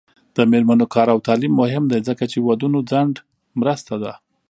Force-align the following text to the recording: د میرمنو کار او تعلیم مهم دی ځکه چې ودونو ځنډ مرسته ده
د 0.35 0.37
میرمنو 0.51 0.85
کار 0.95 1.07
او 1.13 1.19
تعلیم 1.27 1.53
مهم 1.61 1.83
دی 1.91 1.99
ځکه 2.09 2.23
چې 2.31 2.37
ودونو 2.47 2.79
ځنډ 2.89 3.13
مرسته 3.61 3.93
ده 4.03 4.13